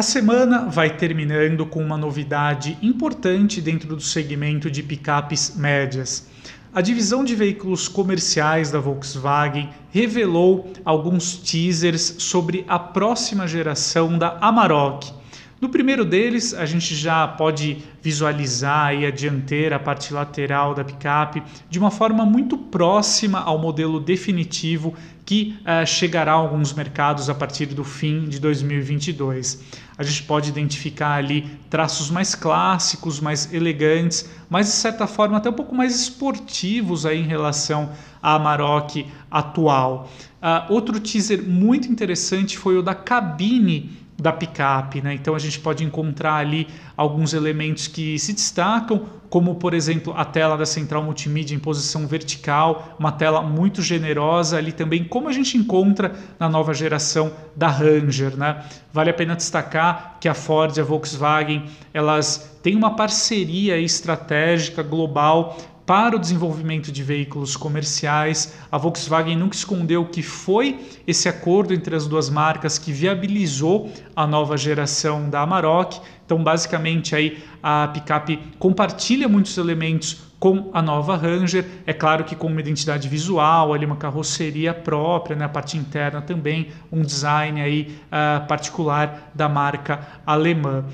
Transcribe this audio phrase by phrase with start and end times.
[0.00, 6.26] A semana vai terminando com uma novidade importante dentro do segmento de picapes médias.
[6.72, 14.38] A divisão de veículos comerciais da Volkswagen revelou alguns teasers sobre a próxima geração da
[14.40, 15.12] Amarok.
[15.60, 21.42] No primeiro deles, a gente já pode visualizar a dianteira, a parte lateral da picape,
[21.68, 24.94] de uma forma muito próxima ao modelo definitivo
[25.26, 29.62] que uh, chegará a alguns mercados a partir do fim de 2022.
[30.00, 35.50] A gente pode identificar ali traços mais clássicos, mais elegantes, mas de certa forma até
[35.50, 40.10] um pouco mais esportivos aí em relação à Amarok atual.
[40.40, 45.12] Uh, outro teaser muito interessante foi o da cabine da picape, né?
[45.12, 50.24] Então a gente pode encontrar ali alguns elementos que se destacam, como por exemplo a
[50.24, 55.32] tela da central multimídia em posição vertical, uma tela muito generosa ali também, como a
[55.32, 58.64] gente encontra na nova geração da Ranger, né?
[58.92, 61.64] Vale a pena destacar que a Ford e a Volkswagen
[61.94, 68.54] elas têm uma parceria estratégica global para o desenvolvimento de veículos comerciais.
[68.70, 74.26] A Volkswagen nunca escondeu que foi esse acordo entre as duas marcas que viabilizou a
[74.26, 76.00] nova geração da Amarok.
[76.24, 82.34] Então, basicamente, aí a picape compartilha muitos elementos com a nova Ranger, é claro que
[82.34, 87.60] com uma identidade visual, ali uma carroceria própria, né, a parte interna também, um design
[87.60, 90.86] aí uh, particular da marca alemã.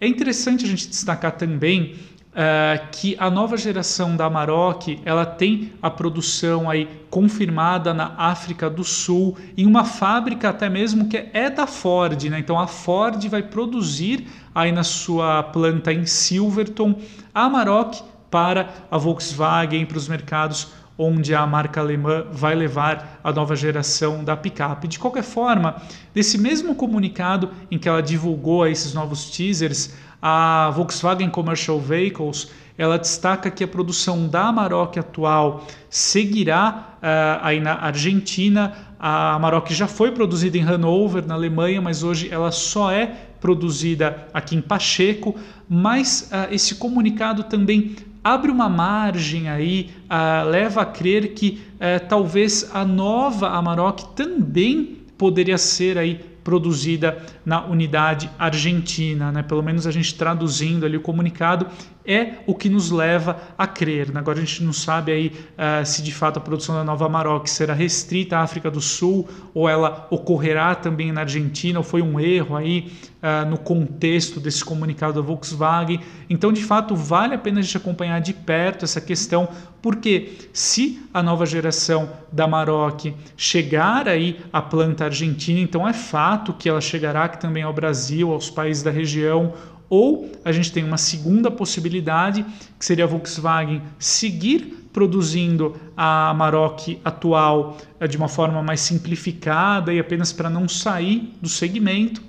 [0.00, 1.94] É interessante a gente destacar também
[2.36, 8.68] uh, que a nova geração da Amarok ela tem a produção aí confirmada na África
[8.68, 12.38] do Sul em uma fábrica até mesmo que é da Ford, né?
[12.38, 17.00] Então a Ford vai produzir aí na sua planta em Silverton
[17.34, 23.32] a Amarok para a Volkswagen para os mercados onde a marca alemã vai levar a
[23.32, 24.88] nova geração da picape.
[24.88, 25.76] De qualquer forma,
[26.14, 29.94] desse mesmo comunicado em que ela divulgou esses novos teasers,
[30.28, 37.60] a Volkswagen Commercial Vehicles ela destaca que a produção da Amarok atual seguirá uh, aí
[37.60, 38.74] na Argentina.
[38.98, 43.06] A Amarok já foi produzida em Hanover, na Alemanha, mas hoje ela só é
[43.40, 45.36] produzida aqui em Pacheco.
[45.68, 47.94] Mas uh, esse comunicado também
[48.24, 51.62] abre uma margem aí, uh, leva a crer que
[52.08, 59.42] talvez a nova Amarok também poderia ser aí produzida na unidade argentina, né?
[59.42, 61.66] Pelo menos a gente traduzindo ali o comunicado
[62.06, 64.10] é o que nos leva a crer.
[64.14, 67.50] Agora a gente não sabe aí uh, se de fato a produção da Nova Amarok
[67.50, 72.20] será restrita à África do Sul ou ela ocorrerá também na Argentina ou foi um
[72.20, 76.00] erro aí uh, no contexto desse comunicado da Volkswagen.
[76.30, 79.48] Então de fato vale a pena a gente acompanhar de perto essa questão
[79.82, 86.52] porque se a nova geração da Amarok chegar aí à planta argentina, então é fato
[86.52, 89.54] que ela chegará aqui também ao Brasil, aos países da região
[89.88, 92.44] ou a gente tem uma segunda possibilidade,
[92.78, 99.92] que seria a Volkswagen seguir produzindo a Amarok atual eh, de uma forma mais simplificada
[99.92, 102.22] e apenas para não sair do segmento.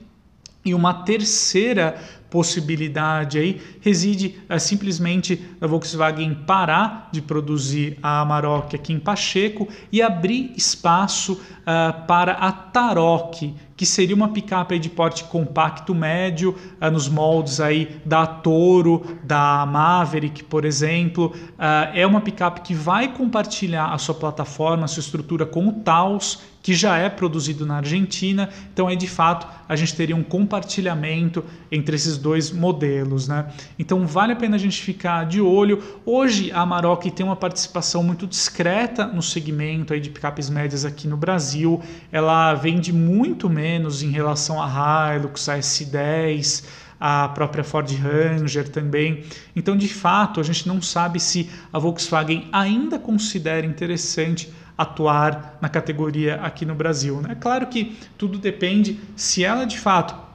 [0.66, 1.98] E uma terceira
[2.30, 9.68] possibilidade aí reside é, simplesmente a Volkswagen parar de produzir a Amarok aqui em Pacheco
[9.92, 16.56] e abrir espaço uh, para a Tarok, que seria uma picape de porte compacto médio,
[16.82, 21.34] uh, nos moldes aí da Toro, da Maverick, por exemplo.
[21.58, 25.74] Uh, é uma picape que vai compartilhar a sua plataforma, a sua estrutura com o
[25.74, 28.50] Taos, que já é produzido na Argentina.
[28.74, 33.28] Então, aí de fato, a gente teria um compartilhamento entre esses dois modelos.
[33.28, 33.48] Né?
[33.78, 35.82] Então, vale a pena a gente ficar de olho.
[36.06, 41.08] Hoje, a Amarok tem uma participação muito discreta no segmento aí de picapes médias aqui
[41.08, 41.82] no Brasil.
[42.12, 46.66] Ela vende muito menos em relação à Hilux, a S10,
[47.00, 49.24] a própria Ford Ranger também.
[49.56, 55.68] Então, de fato, a gente não sabe se a Volkswagen ainda considera interessante atuar na
[55.68, 57.22] categoria aqui no Brasil.
[57.28, 60.27] É claro que tudo depende se ela de fato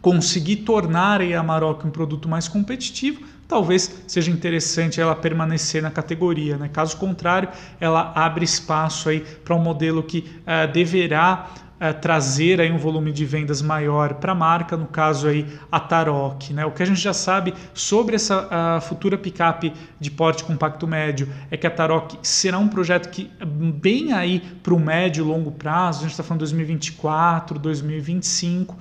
[0.00, 6.56] conseguir tornar a Amarok um produto mais competitivo, talvez seja interessante ela permanecer na categoria.
[6.56, 6.68] Né?
[6.68, 7.48] Caso contrário,
[7.80, 9.08] ela abre espaço
[9.44, 14.32] para um modelo que uh, deverá é, trazer aí um volume de vendas maior para
[14.32, 16.52] a marca, no caso aí a Tarok.
[16.52, 16.64] Né?
[16.64, 21.56] O que a gente já sabe sobre essa futura picape de porte compacto médio é
[21.56, 26.00] que a Tarok será um projeto que bem aí para o médio e longo prazo,
[26.00, 28.78] a gente está falando 2024, 2025, uh,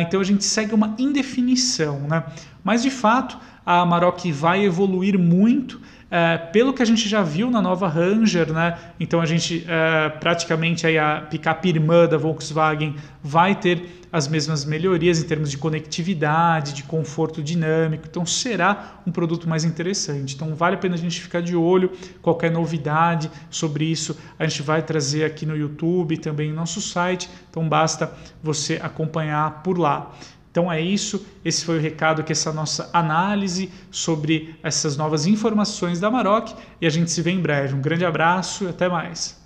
[0.00, 2.00] então a gente segue uma indefinição.
[2.00, 2.22] Né?
[2.62, 5.80] Mas de fato, a Amarok vai evoluir muito
[6.10, 8.78] é, pelo que a gente já viu na nova Ranger, né?
[8.98, 14.64] Então a gente é, praticamente aí a picape irmã da Volkswagen vai ter as mesmas
[14.64, 18.06] melhorias em termos de conectividade, de conforto dinâmico.
[18.08, 20.34] Então será um produto mais interessante.
[20.34, 21.90] Então vale a pena a gente ficar de olho.
[22.22, 27.28] Qualquer novidade sobre isso a gente vai trazer aqui no YouTube, também no nosso site.
[27.50, 28.12] Então basta
[28.42, 30.14] você acompanhar por lá.
[30.50, 36.00] Então é isso, esse foi o recado que essa nossa análise sobre essas novas informações
[36.00, 36.48] da Maroc
[36.80, 37.74] e a gente se vê em breve.
[37.74, 39.37] Um grande abraço e até mais.